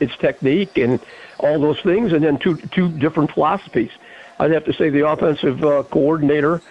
its 0.00 0.16
technique 0.16 0.76
and 0.78 1.00
all 1.38 1.60
those 1.60 1.80
things, 1.80 2.12
and 2.12 2.24
then 2.24 2.38
two 2.38 2.56
two 2.56 2.88
different 2.90 3.32
philosophies. 3.32 3.90
I'd 4.38 4.52
have 4.52 4.64
to 4.64 4.72
say 4.72 4.90
the 4.90 5.06
offensive 5.06 5.62
uh, 5.62 5.82
coordinator 5.84 6.62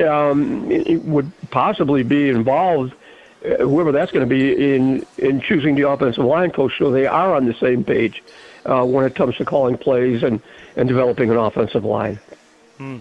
um, 0.00 0.68
would 1.10 1.30
possibly 1.50 2.02
be 2.02 2.28
involved 2.28 2.94
uh, 3.44 3.56
whoever 3.56 3.90
that's 3.90 4.12
going 4.12 4.26
to 4.26 4.32
be 4.32 4.74
in 4.74 5.04
in 5.18 5.40
choosing 5.40 5.74
the 5.74 5.88
offensive 5.88 6.24
line 6.24 6.50
coach, 6.50 6.72
so 6.78 6.90
they 6.90 7.06
are 7.06 7.34
on 7.34 7.46
the 7.46 7.54
same 7.54 7.82
page 7.82 8.22
uh, 8.66 8.84
when 8.84 9.04
it 9.04 9.14
comes 9.14 9.36
to 9.36 9.44
calling 9.44 9.76
plays 9.76 10.22
and 10.22 10.40
and 10.76 10.88
developing 10.88 11.30
an 11.30 11.36
offensive 11.36 11.84
line. 11.84 12.20
Hmm. 12.78 12.98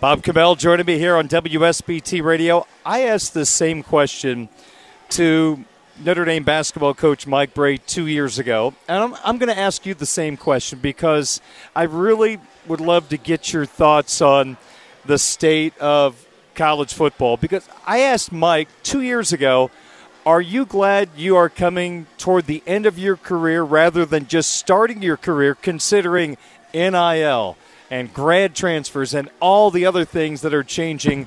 Bob 0.00 0.22
Chmiel 0.22 0.58
joining 0.58 0.86
me 0.86 0.98
here 0.98 1.16
on 1.16 1.28
WSBT 1.28 2.22
Radio. 2.22 2.66
I 2.84 3.02
asked 3.02 3.34
the 3.34 3.46
same 3.46 3.82
question 3.82 4.48
to 5.10 5.64
Notre 6.02 6.24
Dame 6.24 6.44
basketball 6.44 6.94
coach 6.94 7.26
Mike 7.26 7.54
Brey 7.54 7.78
two 7.78 8.06
years 8.06 8.38
ago, 8.38 8.74
and 8.88 9.02
I'm, 9.02 9.14
I'm 9.24 9.38
going 9.38 9.54
to 9.54 9.58
ask 9.58 9.86
you 9.86 9.94
the 9.94 10.06
same 10.06 10.36
question 10.36 10.78
because 10.80 11.40
I 11.76 11.84
really 11.84 12.38
would 12.66 12.80
love 12.80 13.08
to 13.10 13.16
get 13.16 13.52
your 13.52 13.66
thoughts 13.66 14.20
on 14.20 14.56
the 15.06 15.18
state 15.18 15.76
of 15.78 16.26
college 16.54 16.92
football. 16.94 17.36
Because 17.36 17.68
I 17.86 18.00
asked 18.00 18.32
Mike 18.32 18.68
two 18.82 19.00
years 19.00 19.32
ago, 19.32 19.70
are 20.26 20.40
you 20.40 20.64
glad 20.64 21.10
you 21.16 21.36
are 21.36 21.50
coming 21.50 22.06
toward 22.16 22.46
the 22.46 22.62
end 22.66 22.86
of 22.86 22.98
your 22.98 23.16
career 23.16 23.62
rather 23.62 24.06
than 24.06 24.26
just 24.26 24.50
starting 24.50 25.02
your 25.02 25.18
career, 25.18 25.54
considering 25.54 26.38
NIL 26.72 27.56
and 27.90 28.12
grad 28.14 28.54
transfers 28.54 29.12
and 29.12 29.28
all 29.40 29.70
the 29.70 29.84
other 29.84 30.04
things 30.04 30.40
that 30.40 30.54
are 30.54 30.62
changing 30.62 31.26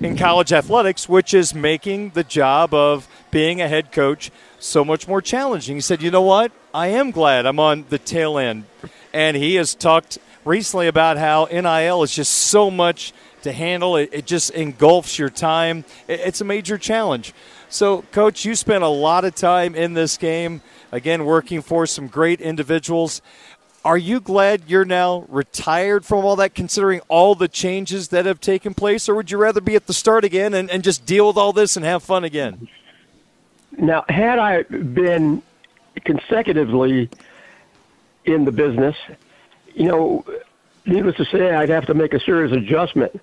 in 0.00 0.16
college 0.16 0.52
athletics, 0.52 1.08
which 1.08 1.34
is 1.34 1.54
making 1.54 2.10
the 2.10 2.24
job 2.24 2.72
of 2.72 3.06
being 3.30 3.60
a 3.60 3.68
head 3.68 3.92
coach 3.92 4.30
so 4.58 4.84
much 4.84 5.06
more 5.06 5.20
challenging? 5.20 5.76
He 5.76 5.82
said, 5.82 6.00
You 6.00 6.10
know 6.10 6.22
what? 6.22 6.50
I 6.72 6.88
am 6.88 7.10
glad 7.10 7.44
I'm 7.44 7.60
on 7.60 7.84
the 7.90 7.98
tail 7.98 8.38
end. 8.38 8.64
And 9.12 9.36
he 9.36 9.56
has 9.56 9.74
talked 9.74 10.18
recently 10.44 10.86
about 10.86 11.18
how 11.18 11.46
NIL 11.46 12.02
is 12.02 12.14
just 12.14 12.32
so 12.32 12.70
much 12.70 13.12
to 13.42 13.52
handle. 13.52 13.96
It, 13.96 14.10
it 14.12 14.26
just 14.26 14.50
engulfs 14.50 15.18
your 15.18 15.30
time. 15.30 15.84
It, 16.08 16.20
it's 16.20 16.40
a 16.40 16.44
major 16.44 16.78
challenge. 16.78 17.32
So, 17.68 18.02
Coach, 18.12 18.44
you 18.44 18.54
spent 18.54 18.82
a 18.82 18.88
lot 18.88 19.24
of 19.24 19.34
time 19.34 19.74
in 19.74 19.94
this 19.94 20.16
game, 20.16 20.60
again, 20.90 21.24
working 21.24 21.62
for 21.62 21.86
some 21.86 22.08
great 22.08 22.40
individuals. 22.40 23.22
Are 23.84 23.96
you 23.96 24.20
glad 24.20 24.64
you're 24.66 24.84
now 24.84 25.24
retired 25.28 26.04
from 26.04 26.24
all 26.24 26.36
that, 26.36 26.54
considering 26.54 27.00
all 27.08 27.34
the 27.34 27.48
changes 27.48 28.08
that 28.08 28.26
have 28.26 28.40
taken 28.40 28.74
place, 28.74 29.08
or 29.08 29.14
would 29.14 29.30
you 29.30 29.38
rather 29.38 29.60
be 29.60 29.74
at 29.74 29.86
the 29.86 29.94
start 29.94 30.24
again 30.24 30.52
and, 30.52 30.70
and 30.70 30.84
just 30.84 31.06
deal 31.06 31.28
with 31.28 31.36
all 31.36 31.52
this 31.52 31.76
and 31.76 31.84
have 31.84 32.02
fun 32.02 32.24
again? 32.24 32.68
Now, 33.78 34.04
had 34.08 34.38
I 34.38 34.64
been 34.64 35.42
consecutively 36.04 37.08
in 38.24 38.44
the 38.44 38.52
business, 38.52 38.96
you 39.74 39.88
know, 39.88 40.24
needless 40.86 41.16
to 41.16 41.24
say, 41.24 41.54
I'd 41.54 41.68
have 41.68 41.86
to 41.86 41.94
make 41.94 42.14
a 42.14 42.20
serious 42.20 42.52
adjustment. 42.52 43.20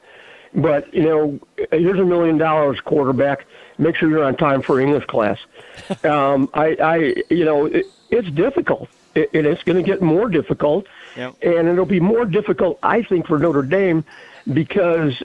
But 0.54 0.94
you 0.94 1.04
know, 1.04 1.40
here's 1.72 2.00
a 2.00 2.06
million 2.06 2.38
dollars, 2.38 2.80
quarterback. 2.82 3.46
Make 3.78 3.96
sure 3.96 4.10
you're 4.10 4.24
on 4.24 4.36
time 4.36 4.62
for 4.62 4.80
English 4.80 5.06
class. 5.06 5.38
um, 6.04 6.50
I, 6.54 6.76
I, 6.82 6.96
you 7.30 7.46
know, 7.46 7.66
it, 7.66 7.86
it's 8.10 8.30
difficult. 8.32 8.90
It, 9.14 9.30
it's 9.34 9.64
going 9.64 9.78
to 9.78 9.84
get 9.84 10.02
more 10.02 10.30
difficult, 10.30 10.88
yep. 11.16 11.36
and 11.42 11.68
it'll 11.68 11.86
be 11.86 12.00
more 12.00 12.26
difficult, 12.26 12.80
I 12.84 13.04
think, 13.04 13.28
for 13.28 13.40
Notre 13.40 13.64
Dame 13.64 14.06
because 14.54 15.22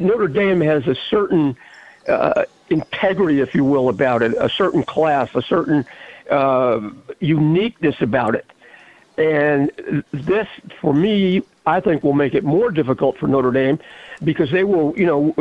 Notre 0.00 0.28
Dame 0.28 0.60
has 0.60 0.86
a 0.86 0.94
certain 1.10 1.56
uh, 2.08 2.44
integrity, 2.70 3.40
if 3.40 3.54
you 3.54 3.64
will, 3.64 3.88
about 3.88 4.22
it, 4.22 4.34
a 4.38 4.48
certain 4.48 4.82
class, 4.82 5.28
a 5.34 5.42
certain 5.42 5.84
uh, 6.30 6.90
uniqueness 7.20 7.96
about 8.00 8.34
it. 8.34 8.46
And 9.18 9.70
this, 10.12 10.48
for 10.80 10.94
me, 10.94 11.42
I 11.66 11.80
think 11.80 12.02
will 12.02 12.14
make 12.14 12.34
it 12.34 12.44
more 12.44 12.70
difficult 12.70 13.18
for 13.18 13.28
Notre 13.28 13.50
Dame 13.50 13.78
because 14.24 14.50
they 14.50 14.64
will, 14.64 14.94
you 14.96 15.06
know, 15.06 15.34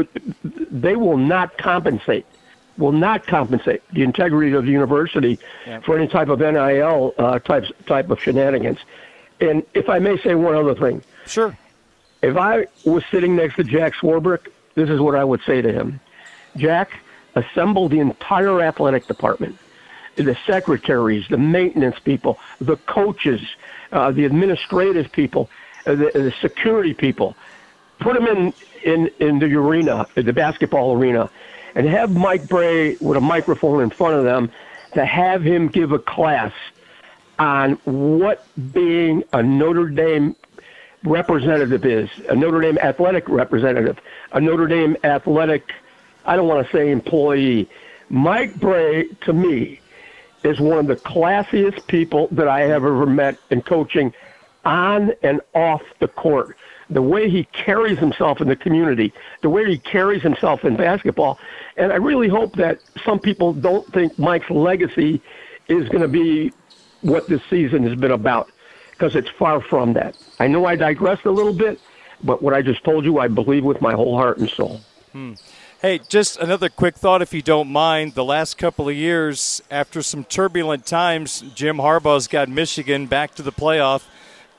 they 0.44 0.96
will 0.96 1.18
not 1.18 1.58
compensate, 1.58 2.26
will 2.78 2.92
not 2.92 3.26
compensate 3.26 3.82
the 3.94 4.04
integrity 4.04 4.54
of 4.54 4.66
the 4.66 4.72
university 4.72 5.40
for 5.84 5.98
any 5.98 6.08
type 6.08 6.30
of 6.30 6.40
NIL 6.40 7.14
uh, 7.18 7.40
type 7.40 7.66
type 7.86 8.10
of 8.10 8.22
shenanigans. 8.22 8.80
And 9.40 9.64
if 9.74 9.90
I 9.90 10.00
may 10.00 10.18
say 10.18 10.36
one 10.36 10.56
other 10.56 10.76
thing, 10.76 11.02
sure. 11.26 11.58
If 12.22 12.38
I 12.38 12.68
was 12.86 13.04
sitting 13.10 13.36
next 13.36 13.56
to 13.56 13.64
Jack 13.64 13.94
Swarbrick, 13.96 14.48
this 14.76 14.90
is 14.90 15.00
what 15.00 15.16
I 15.16 15.24
would 15.24 15.42
say 15.44 15.62
to 15.62 15.72
him: 15.72 16.00
Jack, 16.56 17.00
assemble 17.36 17.90
the 17.90 18.00
entire 18.00 18.62
athletic 18.62 19.08
department, 19.08 19.58
the 20.16 20.38
secretaries, 20.46 21.28
the 21.30 21.38
maintenance 21.38 21.98
people, 22.00 22.40
the 22.60 22.78
coaches, 22.78 23.42
uh, 23.92 24.12
the 24.12 24.26
administrative 24.26 25.12
people, 25.12 25.50
uh, 25.86 25.96
the, 25.96 26.12
the 26.14 26.34
security 26.42 26.94
people. 26.94 27.36
Put 28.00 28.16
them 28.16 28.28
in, 28.28 28.54
in, 28.84 29.12
in 29.20 29.40
the 29.40 29.54
arena, 29.56 30.08
the 30.16 30.34
basketball 30.34 30.96
arena, 30.96 31.30
and 31.76 31.88
have 31.88 32.16
Mike 32.16 32.48
Brey 32.48 32.96
with 32.98 33.18
a 33.18 33.22
microphone 33.22 33.82
in 33.82 33.90
front 33.90 34.16
of 34.16 34.24
them 34.24 34.52
to 34.94 35.06
have 35.06 35.42
him 35.44 35.68
give 35.68 35.92
a 35.92 36.00
class 36.00 36.52
on 37.40 37.74
what 37.86 38.46
being 38.74 39.24
a 39.34 39.42
Notre 39.42 39.90
Dame 39.90 40.36
representative 41.04 41.86
is, 41.86 42.10
a 42.30 42.36
Notre 42.36 42.62
Dame 42.62 42.78
athletic 42.80 43.28
representative, 43.28 44.00
a 44.32 44.42
Notre 44.42 44.68
Dame 44.68 44.96
athletic, 45.04 45.72
I 46.26 46.36
don't 46.36 46.48
want 46.48 46.68
to 46.68 46.72
say 46.72 46.92
employee. 46.92 47.70
Mike 48.10 48.60
Brey, 48.60 49.06
to 49.22 49.34
me, 49.34 49.80
is 50.44 50.60
one 50.60 50.78
of 50.78 50.88
the 50.88 50.96
classiest 50.96 51.86
people 51.88 52.28
that 52.32 52.48
I 52.48 52.62
have 52.62 52.84
ever 52.84 53.06
met 53.06 53.38
in 53.50 53.62
coaching 53.62 54.14
on 54.66 55.14
and 55.24 55.42
off 55.54 55.82
the 56.00 56.08
court. 56.08 56.58
The 56.90 57.02
way 57.02 57.30
he 57.30 57.46
carries 57.46 57.98
himself 58.00 58.42
in 58.42 58.48
the 58.50 58.56
community, 58.56 59.14
the 59.42 59.50
way 59.50 59.66
he 59.66 59.78
carries 59.78 60.22
himself 60.22 60.66
in 60.66 60.76
basketball. 60.76 61.40
And 61.78 61.94
I 61.94 61.96
really 61.96 62.28
hope 62.28 62.56
that 62.58 62.80
some 63.06 63.20
people 63.20 63.54
don't 63.54 63.92
think 63.94 64.20
Mike's 64.20 64.50
legacy 64.50 65.22
is 65.68 65.88
going 65.90 66.02
to 66.02 66.08
be 66.08 66.52
what 67.02 67.28
this 67.28 67.42
season 67.50 67.84
has 67.88 67.98
been 67.98 68.12
about, 68.12 68.52
because 68.92 69.16
it's 69.16 69.30
far 69.30 69.62
from 69.62 69.94
that. 69.94 70.18
I 70.40 70.48
know 70.48 70.66
I 70.66 70.76
digressed 70.76 71.26
a 71.26 71.32
little 71.32 71.54
bit, 71.54 71.80
but 72.24 72.42
what 72.42 72.54
I 72.54 72.62
just 72.62 72.84
told 72.84 73.06
you, 73.06 73.20
I 73.20 73.28
believe 73.28 73.64
with 73.64 73.82
my 73.82 73.94
whole 73.94 74.18
heart 74.18 74.38
and 74.38 74.50
soul. 74.50 74.82
Hmm. 75.14 75.34
Hey, 75.82 76.00
just 76.10 76.38
another 76.38 76.70
quick 76.70 76.96
thought, 76.96 77.24
if 77.24 77.34
you 77.34 77.42
don't 77.42 77.68
mind. 77.68 78.14
The 78.14 78.24
last 78.24 78.56
couple 78.60 78.88
of 78.88 78.96
years, 78.96 79.64
after 79.72 80.04
some 80.04 80.24
turbulent 80.24 80.86
times, 80.86 81.44
Jim 81.56 81.78
Harbaugh's 81.78 82.28
got 82.28 82.50
Michigan 82.50 83.08
back 83.08 83.34
to 83.34 83.42
the 83.42 83.52
playoff 83.52 84.04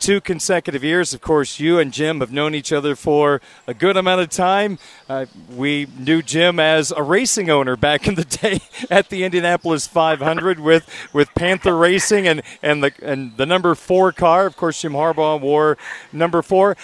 two 0.03 0.21
consecutive 0.21 0.83
years. 0.83 1.15
Of 1.15 1.21
course, 1.21 1.61
you 1.61 1.79
and 1.79 1.93
Jim 1.93 2.19
have 2.19 2.33
known 2.33 2.57
each 2.57 2.73
other 2.73 2.97
for 2.97 3.41
a 3.69 3.73
good 3.73 3.97
amount 3.97 4.21
of 4.21 4.31
time. 4.31 4.81
Uh, 5.09 5.27
we 5.49 5.87
knew 5.97 6.23
Jim 6.23 6.59
as 6.59 6.91
a 6.91 7.05
racing 7.05 7.51
owner 7.51 7.77
back 7.77 8.09
in 8.09 8.17
the 8.17 8.25
day 8.43 8.59
at 8.91 9.09
the 9.11 9.23
Indianapolis 9.23 9.87
500 9.87 10.59
with, 10.59 10.89
with 11.13 11.33
Panther 11.37 11.77
Racing 11.77 12.27
and, 12.27 12.43
and, 12.65 12.83
the, 12.83 12.93
and 13.01 13.37
the 13.37 13.47
number 13.47 13.77
four 13.77 14.11
car. 14.11 14.45
Of 14.45 14.57
course, 14.57 14.83
Jim 14.83 14.95
Harbaugh 14.95 15.41
wore 15.41 15.79
number 16.13 16.43
four 16.43 16.77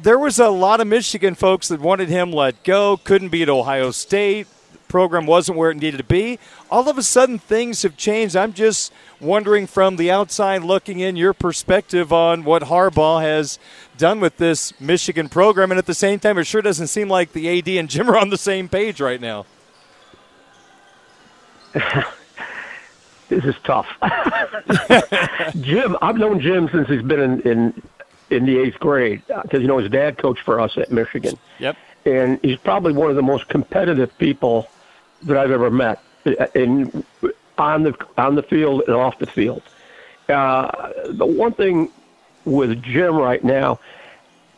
there 0.00 0.18
was 0.18 0.38
a 0.38 0.48
lot 0.48 0.80
of 0.80 0.86
Michigan 0.86 1.34
folks 1.34 1.68
that 1.68 1.80
wanted 1.80 2.08
him 2.08 2.32
let 2.32 2.62
go, 2.64 2.96
couldn't 2.96 3.30
be 3.30 3.42
at 3.42 3.48
Ohio 3.48 3.90
State. 3.90 4.46
program 4.88 5.24
wasn't 5.24 5.56
where 5.56 5.70
it 5.70 5.76
needed 5.76 5.96
to 5.96 6.04
be. 6.04 6.38
All 6.70 6.88
of 6.88 6.98
a 6.98 7.02
sudden, 7.02 7.38
things 7.38 7.82
have 7.82 7.96
changed. 7.96 8.36
I'm 8.36 8.52
just 8.52 8.92
wondering 9.20 9.66
from 9.66 9.96
the 9.96 10.10
outside 10.10 10.62
looking 10.62 11.00
in 11.00 11.16
your 11.16 11.32
perspective 11.32 12.12
on 12.12 12.44
what 12.44 12.64
Harbaugh 12.64 13.22
has 13.22 13.58
done 13.96 14.20
with 14.20 14.36
this 14.36 14.78
Michigan 14.80 15.28
program. 15.28 15.70
And 15.70 15.78
at 15.78 15.86
the 15.86 15.94
same 15.94 16.18
time, 16.18 16.36
it 16.38 16.44
sure 16.44 16.60
doesn't 16.60 16.88
seem 16.88 17.08
like 17.08 17.32
the 17.32 17.58
AD 17.58 17.68
and 17.68 17.88
Jim 17.88 18.10
are 18.10 18.18
on 18.18 18.28
the 18.30 18.36
same 18.36 18.68
page 18.68 19.00
right 19.00 19.20
now. 19.20 19.46
this 23.28 23.44
is 23.44 23.54
tough. 23.64 23.86
Jim, 25.60 25.96
I've 26.02 26.16
known 26.16 26.38
Jim 26.40 26.68
since 26.70 26.86
he's 26.88 27.02
been 27.02 27.20
in, 27.20 27.40
in 27.42 27.82
in 28.32 28.46
the 28.46 28.58
eighth 28.58 28.78
grade 28.78 29.22
uh, 29.30 29.42
because 29.42 29.60
you 29.60 29.68
know 29.68 29.78
his 29.78 29.90
dad 29.90 30.18
coached 30.18 30.42
for 30.42 30.60
us 30.60 30.76
at 30.76 30.90
Michigan. 30.90 31.38
Yep. 31.58 31.76
And 32.04 32.40
he's 32.42 32.58
probably 32.58 32.92
one 32.92 33.10
of 33.10 33.16
the 33.16 33.22
most 33.22 33.48
competitive 33.48 34.16
people 34.18 34.68
that 35.22 35.36
I've 35.36 35.52
ever 35.52 35.70
met 35.70 36.02
uh, 36.26 36.46
in 36.54 37.04
on 37.58 37.82
the 37.82 37.94
on 38.18 38.34
the 38.34 38.42
field 38.42 38.82
and 38.86 38.96
off 38.96 39.18
the 39.18 39.26
field. 39.26 39.62
Uh, 40.28 40.92
the 41.08 41.26
one 41.26 41.52
thing 41.52 41.90
with 42.44 42.82
Jim 42.82 43.16
right 43.16 43.42
now, 43.44 43.78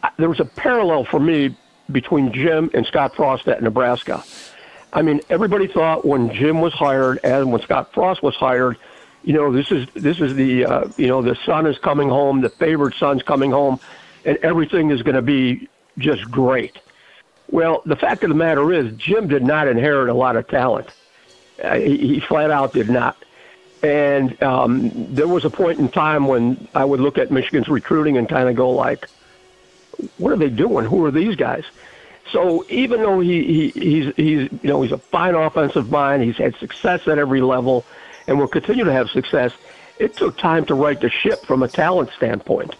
uh, 0.03 0.11
there 0.17 0.29
was 0.29 0.41
a 0.41 0.45
parallel 0.45 1.05
for 1.05 1.21
me 1.21 1.57
between 1.91 2.33
Jim 2.33 2.71
and 2.73 2.87
Scott 2.87 3.15
Frost 3.15 3.47
at 3.49 3.63
Nebraska. 3.63 4.25
I 4.93 5.03
mean, 5.03 5.21
everybody 5.29 5.67
thought 5.67 6.05
when 6.05 6.33
Jim 6.33 6.61
was 6.61 6.73
hired 6.73 7.19
and 7.25 7.51
when 7.51 7.61
Scott 7.63 7.93
Frost 7.93 8.23
was 8.23 8.35
hired 8.37 8.79
you 9.25 9.33
know, 9.33 9.53
this 9.53 9.71
is 9.71 9.89
this 9.95 10.21
is 10.21 10.35
the 10.35 10.67
uh, 10.67 10.89
you 10.97 11.07
know 11.07 11.23
the 11.23 11.37
son 11.47 11.67
is 11.67 11.79
coming 11.79 12.09
home, 12.09 12.43
the 12.43 12.51
favorite 12.51 12.95
son's 12.95 13.23
coming 13.23 13.51
home, 13.51 13.81
and 14.25 14.37
everything 14.39 14.91
is 14.91 15.03
going 15.03 15.17
to 15.17 15.23
be 15.23 15.69
just 15.99 16.31
great. 16.31 16.79
Well, 17.51 17.83
the 17.87 17.97
fact 17.97 18.23
of 18.23 18.29
the 18.29 18.35
matter 18.35 18.73
is, 18.73 18.95
Jim 18.97 19.29
did 19.29 19.43
not 19.43 19.69
inherit 19.69 20.09
a 20.09 20.15
lot 20.15 20.37
of 20.37 20.47
talent. 20.49 20.89
Uh, 21.63 21.77
he, 21.77 21.97
he 21.97 22.21
flat 22.21 22.51
out 22.51 22.73
did 22.73 22.91
not. 22.91 23.17
And 23.83 24.43
um, 24.43 24.91
there 25.15 25.29
was 25.29 25.45
a 25.45 25.51
point 25.51 25.79
in 25.79 25.89
time 25.89 26.27
when 26.27 26.69
I 26.75 26.85
would 26.85 27.01
look 27.01 27.19
at 27.19 27.31
Michigan's 27.31 27.69
recruiting 27.69 28.17
and 28.17 28.29
kind 28.29 28.49
of 28.49 28.57
go 28.57 28.71
like, 28.71 29.09
"What 30.19 30.33
are 30.33 30.37
they 30.37 30.51
doing? 30.51 30.87
Who 30.87 31.05
are 31.05 31.11
these 31.11 31.37
guys?" 31.37 31.65
So 32.31 32.65
even 32.69 33.03
though 33.03 33.21
he, 33.21 33.45
he 33.45 33.69
he's 33.69 34.15
he's 34.17 34.53
you 34.63 34.69
know 34.69 34.83
he's 34.83 34.93
a 34.93 34.99
fine 34.99 35.35
offensive 35.35 35.91
mind, 35.91 36.23
he's 36.23 36.37
had 36.37 36.57
success 36.57 37.07
at 37.07 37.19
every 37.19 37.43
level, 37.43 37.85
and 38.27 38.39
will 38.39 38.49
continue 38.49 38.85
to 38.85 38.93
have 38.93 39.11
success. 39.11 39.53
It 39.99 40.17
took 40.17 40.37
time 40.37 40.65
to 40.67 40.75
right 40.75 41.01
the 41.01 41.11
ship 41.11 41.45
from 41.45 41.63
a 41.63 41.69
talent 41.69 42.11
standpoint. 42.17 42.75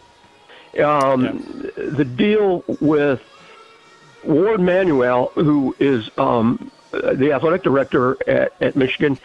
Um, 0.83 1.25
yeah. 1.25 1.85
The 1.91 2.05
deal 2.05 2.65
with 2.81 3.23
Warde 4.25 4.61
Manuel, 4.61 5.31
who 5.35 5.77
is 5.79 6.11
um, 6.19 6.71
the 6.91 7.33
athletic 7.33 7.63
director 7.63 8.17
at, 8.29 8.53
at 8.61 8.77
Michigan, 8.77 9.19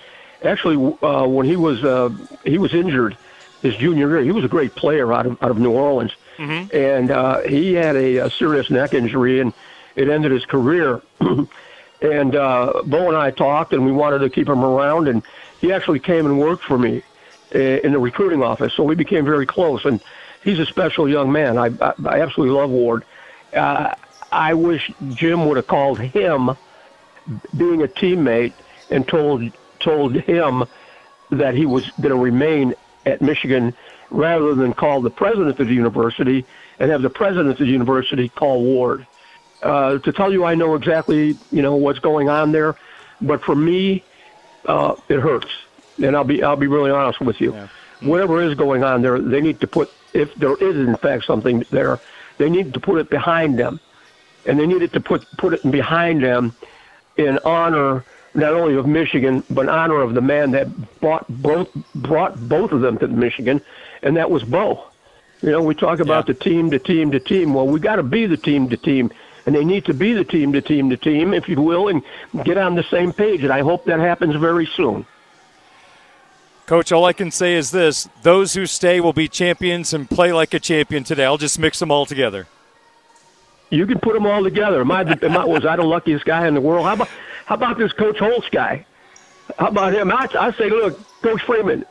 actually 0.44 0.98
uh, 1.02 1.26
when 1.26 1.46
he 1.46 1.56
was 1.56 1.84
uh, 1.84 2.10
he 2.44 2.58
was 2.58 2.74
injured 2.74 3.18
his 3.62 3.76
junior 3.76 4.10
year, 4.10 4.22
he 4.22 4.32
was 4.32 4.46
a 4.46 4.48
great 4.48 4.76
player 4.76 5.12
out 5.12 5.26
of 5.26 5.42
out 5.42 5.52
of 5.52 5.58
New 5.58 5.72
Orleans, 5.72 6.12
mm-hmm. 6.38 6.76
and 6.76 7.12
uh, 7.12 7.42
he 7.42 7.74
had 7.74 7.96
a, 7.96 8.18
a 8.18 8.30
serious 8.30 8.70
neck 8.70 8.94
injury 8.94 9.40
and 9.40 9.54
it 9.96 10.10
ended 10.10 10.32
his 10.32 10.46
career. 10.46 11.02
and 12.02 12.36
uh, 12.36 12.82
Bo 12.86 13.08
and 13.08 13.18
I 13.18 13.32
talked, 13.32 13.74
and 13.74 13.86
we 13.86 13.92
wanted 13.92 14.20
to 14.20 14.30
keep 14.30 14.48
him 14.48 14.64
around, 14.64 15.08
and 15.08 15.24
he 15.60 15.72
actually 15.74 16.00
came 16.00 16.26
and 16.26 16.40
worked 16.40 16.64
for 16.64 16.78
me 16.78 17.04
uh, 17.54 17.60
in 17.60 17.92
the 17.92 18.00
recruiting 18.00 18.44
office. 18.44 18.74
So 18.74 18.84
we 18.84 18.96
became 18.96 19.26
very 19.26 19.46
close, 19.46 19.86
and 19.86 20.02
he's 20.44 20.60
a 20.60 20.66
special 20.66 21.10
young 21.10 21.32
man. 21.32 21.58
I, 21.58 21.68
I, 21.82 21.94
I 22.06 22.22
absolutely 22.22 22.56
love 22.56 22.70
Warde. 22.70 23.04
Uh, 23.54 23.96
I 24.32 24.54
wish 24.54 24.92
Jim 25.10 25.48
would 25.48 25.58
have 25.58 25.68
called 25.68 26.00
him, 26.00 26.52
being 27.58 27.84
a 27.84 27.88
teammate, 27.88 28.54
and 28.90 29.08
told 29.08 29.52
told 29.80 30.16
him 30.16 30.66
that 31.32 31.54
he 31.56 31.66
was 31.66 31.90
going 31.92 32.10
to 32.10 32.18
remain 32.18 32.76
at 33.06 33.22
Michigan 33.22 33.74
rather 34.10 34.56
than 34.56 34.74
call 34.74 35.02
the 35.02 35.10
president 35.10 35.60
of 35.60 35.68
the 35.68 35.74
university 35.74 36.46
and 36.80 36.92
have 36.92 37.02
the 37.02 37.10
president 37.10 37.52
of 37.52 37.58
the 37.60 37.66
university 37.66 38.30
call 38.30 38.64
Warde. 38.64 39.06
Uh, 39.62 40.00
to 40.00 40.12
tell 40.12 40.32
you 40.32 40.44
I 40.44 40.56
know 40.56 40.76
exactly, 40.76 41.38
you 41.52 41.62
know, 41.62 41.76
what's 41.76 42.00
going 42.00 42.30
on 42.30 42.52
there, 42.52 42.76
but 43.22 43.42
for 43.42 43.56
me, 43.56 44.04
uh, 44.66 44.96
it 45.08 45.20
hurts. 45.20 45.50
And 46.02 46.16
I'll 46.16 46.24
be 46.24 46.44
I'll 46.44 46.56
be 46.56 46.68
really 46.68 46.92
honest 46.92 47.20
with 47.20 47.42
you. 47.42 47.54
Yeah. 47.54 47.68
Whatever 48.02 48.42
is 48.42 48.56
going 48.56 48.84
on 48.84 49.02
there, 49.02 49.20
they 49.20 49.42
need 49.42 49.60
to 49.62 49.68
put 49.68 49.92
if 50.14 50.34
there 50.36 50.56
is 50.56 50.76
in 50.76 50.96
fact 50.96 51.26
something 51.26 51.66
there, 51.72 52.00
they 52.38 52.50
need 52.50 52.74
to 52.74 52.80
put 52.80 53.00
it 53.00 53.10
behind 53.10 53.60
them, 53.60 53.80
and 54.46 54.60
they 54.60 54.66
needed 54.66 54.94
to 54.94 55.00
put 55.02 55.26
put 55.38 55.54
it 55.54 55.72
behind 55.72 56.24
them 56.24 56.54
in 57.18 57.40
honor 57.44 58.06
not 58.34 58.54
only 58.54 58.76
of 58.76 58.86
Michigan 58.86 59.44
but 59.50 59.62
in 59.64 59.70
honor 59.70 60.02
of 60.02 60.14
the 60.14 60.22
man 60.22 60.52
that 60.52 60.68
brought 61.02 61.26
both 61.28 61.70
brought 61.96 62.40
both 62.48 62.72
of 62.72 62.82
them 62.82 62.98
to 63.00 63.08
Michigan, 63.08 63.62
and 64.02 64.16
that 64.16 64.32
was 64.32 64.44
Bo. 64.44 64.86
You 65.42 65.52
know, 65.52 65.62
we 65.62 65.74
talk 65.74 66.00
about 66.00 66.28
yeah. 66.28 66.34
the 66.34 66.40
team, 66.40 66.70
the 66.70 66.80
team, 66.80 67.12
the 67.12 67.20
team. 67.20 67.54
Well, 67.54 67.68
we 67.68 67.80
got 67.80 67.96
to 67.96 68.04
be 68.04 68.26
the 68.26 68.38
team, 68.38 68.68
the 68.68 68.78
team 68.78 69.10
and 69.50 69.56
they 69.56 69.66
need 69.66 69.84
to 69.84 69.96
be 69.96 70.14
the 70.14 70.24
team 70.24 70.54
to 70.54 70.62
team 70.62 70.92
to 70.92 70.98
team, 70.98 71.34
if 71.34 71.50
you 71.50 71.60
will, 71.60 71.88
and 71.88 72.04
get 72.46 72.56
on 72.56 72.76
the 72.76 72.84
same 72.84 73.12
page. 73.12 73.42
And 73.42 73.52
I 73.52 73.62
hope 73.62 73.84
that 73.86 74.00
happens 74.00 74.36
very 74.36 74.68
soon. 74.68 75.08
Coach, 76.68 76.92
all 76.92 77.06
I 77.06 77.14
can 77.14 77.32
say 77.32 77.56
is 77.56 77.72
this 77.72 78.08
those 78.22 78.54
who 78.54 78.68
stay 78.68 79.00
will 79.00 79.12
be 79.12 79.28
champions 79.28 79.92
and 79.92 80.08
play 80.08 80.32
like 80.32 80.54
a 80.54 80.60
champion 80.60 81.04
today. 81.04 81.26
I'll 81.26 81.40
just 81.40 81.58
mix 81.58 81.80
them 81.80 81.90
all 81.90 82.06
together. 82.06 82.46
You 83.72 83.88
can 83.88 83.98
put 83.98 84.14
them 84.14 84.28
all 84.28 84.44
together. 84.44 84.82
Am 84.82 84.92
I, 84.92 85.02
am 85.02 85.36
I, 85.36 85.46
was 85.46 85.66
I 85.66 85.78
the 85.78 85.84
luckiest 85.84 86.26
guy 86.26 86.48
in 86.48 86.54
the 86.54 86.62
world? 86.62 86.86
How 86.86 86.94
about, 86.94 87.10
how 87.48 87.56
about 87.56 87.80
this 87.80 87.92
Coach 87.92 88.20
Holtz 88.20 88.50
guy? 88.50 88.86
How 89.58 89.70
about 89.70 89.96
him? 89.96 90.12
I, 90.12 90.28
I 90.40 90.52
say, 90.52 90.70
look, 90.70 91.00
Coach 91.24 91.42
Freeman, 91.42 91.86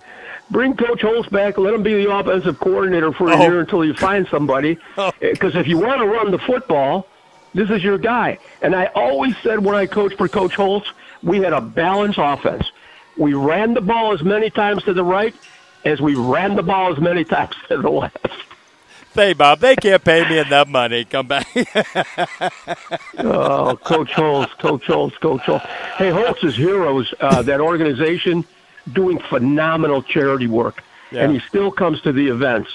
bring 0.49 0.77
Coach 0.77 1.03
Holtz 1.03 1.29
back. 1.29 1.59
Let 1.59 1.75
him 1.75 1.83
be 1.83 2.05
the 2.05 2.13
offensive 2.13 2.61
coordinator 2.61 3.11
for 3.13 3.33
a 3.33 3.37
oh. 3.37 3.43
year 3.43 3.59
until 3.59 3.85
you 3.85 3.95
find 3.95 4.29
somebody. 4.29 4.79
Because 4.95 5.57
oh. 5.57 5.59
Eh, 5.59 5.61
if 5.61 5.67
you 5.67 5.79
want 5.79 6.01
to 6.01 6.07
run 6.07 6.31
the 6.31 6.39
football– 6.39 7.09
this 7.55 7.71
is 7.71 7.83
your 7.83 7.99
guy. 7.99 8.39
And 8.63 8.75
I 8.75 8.87
always 8.95 9.37
said 9.39 9.65
when 9.65 9.75
I 9.75 9.87
coached 9.87 10.17
for 10.17 10.29
Coach 10.29 10.55
Holtz, 10.55 10.91
we 11.23 11.39
had 11.39 11.53
a 11.53 11.61
balanced 11.61 12.19
offense. 12.21 12.71
We 13.17 13.35
ran 13.35 13.75
the 13.75 13.81
ball 13.81 14.13
as 14.13 14.23
many 14.23 14.51
times 14.51 14.85
to 14.85 14.93
the 14.93 15.05
right 15.05 15.35
as 15.85 16.01
we 16.01 16.15
ran 16.15 16.57
the 16.57 16.63
ball 16.63 16.93
as 16.93 16.99
many 16.99 17.25
times 17.37 17.55
to 17.69 17.79
the 17.79 17.91
left. 17.91 18.27
Hey, 19.15 19.33
Bob, 19.33 19.59
they 19.59 19.75
can't 19.75 20.05
pay 20.05 20.29
me 20.29 20.39
enough 20.39 20.69
money. 20.69 21.05
Come 21.05 21.27
back. 21.27 21.49
oh, 23.19 23.77
Coach 23.83 24.13
Holtz, 24.13 24.53
Coach 24.55 24.87
Holtz, 24.87 25.17
Coach 25.19 25.43
Holtz. 25.43 25.65
Hey, 25.97 26.11
Holtz's 26.11 26.55
Heroes, 26.55 27.13
uh, 27.19 27.43
that 27.43 27.61
organization, 27.61 28.45
doing 28.93 29.19
phenomenal 29.19 30.03
charity 30.03 30.47
work. 30.47 30.85
Yeah. 31.11 31.25
And 31.25 31.33
he 31.33 31.41
still 31.41 31.73
comes 31.73 32.01
to 32.03 32.13
the 32.13 32.29
events. 32.29 32.71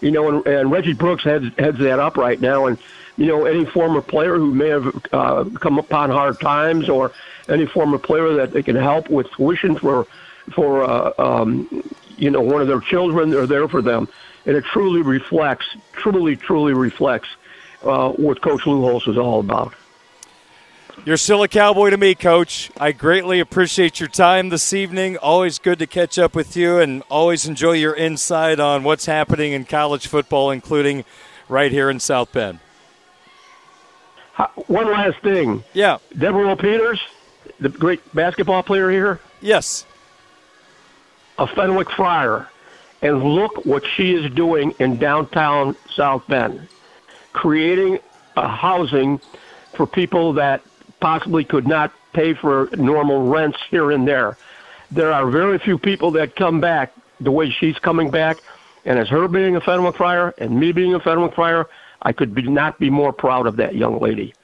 You 0.00 0.12
know, 0.12 0.28
and, 0.28 0.46
and 0.46 0.70
Reggie 0.70 0.94
Brooks 0.94 1.24
heads, 1.24 1.46
heads 1.58 1.78
that 1.78 1.98
up 1.98 2.16
right 2.16 2.40
now. 2.40 2.66
And 2.66 2.78
you 3.16 3.26
know, 3.26 3.46
any 3.46 3.64
former 3.64 4.00
player 4.00 4.36
who 4.36 4.54
may 4.54 4.68
have 4.68 5.06
uh, 5.12 5.44
come 5.60 5.78
upon 5.78 6.10
hard 6.10 6.38
times 6.40 6.88
or 6.88 7.12
any 7.48 7.66
former 7.66 7.98
player 7.98 8.34
that 8.34 8.52
they 8.52 8.62
can 8.62 8.76
help 8.76 9.08
with 9.08 9.30
tuition 9.32 9.76
for, 9.76 10.06
for 10.52 10.84
uh, 10.84 11.12
um, 11.18 11.82
you 12.16 12.30
know, 12.30 12.40
one 12.40 12.60
of 12.60 12.68
their 12.68 12.80
children, 12.80 13.30
they're 13.30 13.46
there 13.46 13.68
for 13.68 13.82
them. 13.82 14.08
And 14.44 14.56
it 14.56 14.64
truly 14.64 15.02
reflects, 15.02 15.66
truly, 15.92 16.36
truly 16.36 16.74
reflects 16.74 17.28
uh, 17.82 18.10
what 18.12 18.42
Coach 18.42 18.66
Lou 18.66 18.80
Holtz 18.82 19.06
is 19.06 19.18
all 19.18 19.40
about. 19.40 19.74
You're 21.04 21.18
still 21.18 21.42
a 21.42 21.48
cowboy 21.48 21.90
to 21.90 21.96
me, 21.96 22.14
Coach. 22.14 22.70
I 22.78 22.92
greatly 22.92 23.38
appreciate 23.38 24.00
your 24.00 24.08
time 24.08 24.48
this 24.48 24.72
evening. 24.72 25.16
Always 25.18 25.58
good 25.58 25.78
to 25.78 25.86
catch 25.86 26.18
up 26.18 26.34
with 26.34 26.56
you 26.56 26.78
and 26.78 27.02
always 27.10 27.46
enjoy 27.46 27.72
your 27.72 27.94
insight 27.94 28.58
on 28.58 28.82
what's 28.82 29.06
happening 29.06 29.52
in 29.52 29.66
college 29.66 30.06
football, 30.06 30.50
including 30.50 31.04
right 31.48 31.70
here 31.70 31.90
in 31.90 32.00
South 32.00 32.32
Bend. 32.32 32.60
One 34.66 34.86
last 34.86 35.18
thing. 35.20 35.64
Yeah. 35.72 35.98
Devereaux 36.16 36.56
Peters, 36.56 37.00
the 37.60 37.68
great 37.68 38.00
basketball 38.14 38.62
player 38.62 38.90
here. 38.90 39.20
Yes. 39.40 39.86
A 41.38 41.46
Fenwick 41.46 41.90
Friar. 41.90 42.48
And 43.02 43.22
look 43.22 43.64
what 43.64 43.84
she 43.86 44.14
is 44.14 44.32
doing 44.32 44.74
in 44.78 44.96
downtown 44.96 45.76
South 45.94 46.26
Bend, 46.26 46.66
creating 47.32 47.98
a 48.36 48.48
housing 48.48 49.20
for 49.74 49.86
people 49.86 50.32
that 50.34 50.62
possibly 51.00 51.44
could 51.44 51.66
not 51.66 51.92
pay 52.14 52.32
for 52.32 52.70
normal 52.72 53.28
rents 53.28 53.58
here 53.70 53.90
and 53.90 54.08
there. 54.08 54.38
There 54.90 55.12
are 55.12 55.30
very 55.30 55.58
few 55.58 55.78
people 55.78 56.10
that 56.12 56.36
come 56.36 56.60
back 56.60 56.94
the 57.20 57.30
way 57.30 57.50
she's 57.50 57.78
coming 57.78 58.10
back. 58.10 58.38
And 58.86 58.98
as 58.98 59.08
her 59.08 59.28
being 59.28 59.56
a 59.56 59.60
Fenwick 59.60 59.96
Friar 59.96 60.34
and 60.38 60.58
me 60.58 60.72
being 60.72 60.94
a 60.94 61.00
Fenwick 61.00 61.34
Friar, 61.34 61.68
I 62.02 62.12
could 62.12 62.34
be, 62.34 62.42
not 62.42 62.78
be 62.78 62.90
more 62.90 63.12
proud 63.12 63.46
of 63.46 63.56
that 63.56 63.74
young 63.74 64.00
lady. 64.00 64.34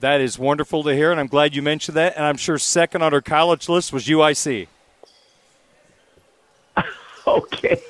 That 0.00 0.20
is 0.20 0.38
wonderful 0.38 0.82
to 0.84 0.94
hear, 0.94 1.10
and 1.10 1.20
I'm 1.20 1.26
glad 1.26 1.54
you 1.54 1.62
mentioned 1.62 1.96
that. 1.96 2.16
And 2.16 2.24
I'm 2.24 2.36
sure 2.36 2.58
second 2.58 3.02
on 3.02 3.12
her 3.12 3.20
college 3.20 3.68
list 3.68 3.92
was 3.92 4.06
UIC. 4.06 4.66
okay. 7.26 7.80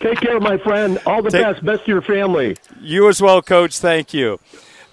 Take 0.00 0.20
care, 0.20 0.40
my 0.40 0.58
friend. 0.58 0.98
All 1.06 1.22
the 1.22 1.30
Take, 1.30 1.42
best. 1.42 1.64
Best 1.64 1.84
to 1.84 1.90
your 1.90 2.02
family. 2.02 2.56
You 2.80 3.08
as 3.08 3.22
well, 3.22 3.40
Coach. 3.40 3.78
Thank 3.78 4.12
you. 4.12 4.40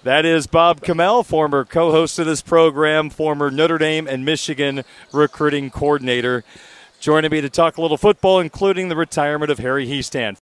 That 0.02 0.24
is 0.24 0.46
Bob 0.46 0.80
Chmiel, 0.80 1.26
former 1.26 1.66
co 1.66 1.90
host 1.90 2.18
of 2.18 2.24
this 2.24 2.40
program, 2.40 3.10
former 3.10 3.50
Notre 3.50 3.76
Dame 3.76 4.08
and 4.08 4.24
Michigan 4.24 4.82
recruiting 5.12 5.68
coordinator 5.70 6.42
joining 7.00 7.30
me 7.30 7.40
to 7.40 7.50
talk 7.50 7.76
a 7.78 7.82
little 7.82 7.96
football, 7.96 8.38
including 8.38 8.88
the 8.88 8.96
retirement 8.96 9.50
of 9.50 9.58
Harry 9.58 9.86
Hiestand. 9.86 10.36